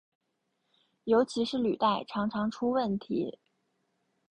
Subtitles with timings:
[1.03, 3.37] 尤其是履带常常出问题。